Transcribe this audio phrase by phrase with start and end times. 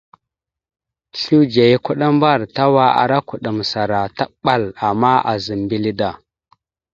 [1.19, 6.09] Sludze ya kuɗambar tawa ara kəɗaməsara taɓal, ama aazam mbile da.